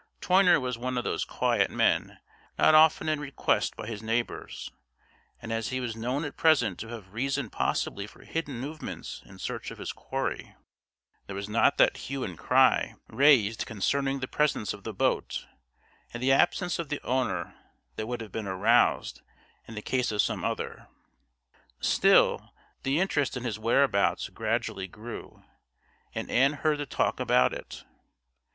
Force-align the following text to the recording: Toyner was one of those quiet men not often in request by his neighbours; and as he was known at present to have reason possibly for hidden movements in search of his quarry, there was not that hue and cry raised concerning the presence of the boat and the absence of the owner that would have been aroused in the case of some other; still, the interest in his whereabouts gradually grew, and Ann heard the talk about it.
Toyner 0.19 0.59
was 0.59 0.79
one 0.79 0.97
of 0.97 1.03
those 1.03 1.23
quiet 1.23 1.69
men 1.69 2.17
not 2.57 2.73
often 2.73 3.07
in 3.07 3.19
request 3.19 3.75
by 3.75 3.85
his 3.85 4.01
neighbours; 4.01 4.71
and 5.39 5.53
as 5.53 5.67
he 5.67 5.79
was 5.79 5.95
known 5.95 6.25
at 6.25 6.35
present 6.35 6.79
to 6.79 6.87
have 6.87 7.13
reason 7.13 7.51
possibly 7.51 8.07
for 8.07 8.23
hidden 8.25 8.57
movements 8.59 9.21
in 9.27 9.37
search 9.37 9.69
of 9.69 9.77
his 9.77 9.91
quarry, 9.91 10.55
there 11.27 11.35
was 11.35 11.47
not 11.47 11.77
that 11.77 11.97
hue 11.97 12.23
and 12.23 12.39
cry 12.39 12.95
raised 13.09 13.67
concerning 13.67 14.21
the 14.21 14.27
presence 14.27 14.73
of 14.73 14.81
the 14.83 14.91
boat 14.91 15.45
and 16.15 16.23
the 16.23 16.31
absence 16.31 16.79
of 16.79 16.89
the 16.89 16.99
owner 17.03 17.53
that 17.95 18.07
would 18.07 18.21
have 18.21 18.31
been 18.31 18.47
aroused 18.47 19.21
in 19.67 19.75
the 19.75 19.83
case 19.83 20.11
of 20.11 20.19
some 20.23 20.43
other; 20.43 20.87
still, 21.79 22.51
the 22.81 22.99
interest 22.99 23.37
in 23.37 23.43
his 23.43 23.59
whereabouts 23.59 24.29
gradually 24.29 24.87
grew, 24.87 25.43
and 26.15 26.31
Ann 26.31 26.53
heard 26.53 26.79
the 26.79 26.87
talk 26.87 27.19
about 27.19 27.53
it. 27.53 27.83